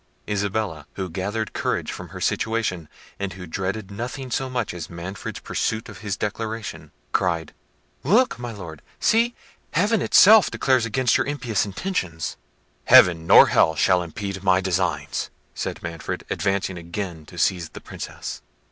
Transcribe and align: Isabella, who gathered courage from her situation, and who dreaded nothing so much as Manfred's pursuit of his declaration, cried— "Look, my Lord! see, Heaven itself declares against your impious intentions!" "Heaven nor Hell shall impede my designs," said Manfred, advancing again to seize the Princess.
Isabella, 0.27 0.87
who 0.93 1.11
gathered 1.11 1.53
courage 1.53 1.91
from 1.91 2.09
her 2.09 2.19
situation, 2.19 2.89
and 3.19 3.33
who 3.33 3.45
dreaded 3.45 3.91
nothing 3.91 4.31
so 4.31 4.49
much 4.49 4.73
as 4.73 4.89
Manfred's 4.89 5.41
pursuit 5.41 5.89
of 5.89 5.99
his 5.99 6.17
declaration, 6.17 6.91
cried— 7.11 7.53
"Look, 8.03 8.39
my 8.39 8.51
Lord! 8.51 8.81
see, 8.99 9.35
Heaven 9.73 10.01
itself 10.01 10.49
declares 10.49 10.87
against 10.87 11.17
your 11.17 11.27
impious 11.27 11.67
intentions!" 11.67 12.35
"Heaven 12.85 13.27
nor 13.27 13.49
Hell 13.49 13.75
shall 13.75 14.01
impede 14.01 14.41
my 14.43 14.59
designs," 14.59 15.29
said 15.53 15.83
Manfred, 15.83 16.25
advancing 16.31 16.79
again 16.79 17.27
to 17.27 17.37
seize 17.37 17.69
the 17.69 17.79
Princess. 17.79 18.41